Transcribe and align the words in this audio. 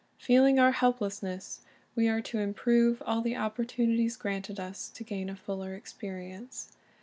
Feeling 0.17 0.57
our 0.57 0.71
helplessness, 0.71 1.61
we 1.93 2.07
are 2.09 2.23
to 2.23 2.39
improve 2.39 3.03
all 3.05 3.21
the 3.21 3.33
oppor 3.35 3.67
tunities 3.67 4.17
granted 4.17 4.59
us 4.59 4.89
to 4.89 5.03
gain 5.03 5.29
a 5.29 5.35
fuller 5.35 5.75
experience. 5.75 6.75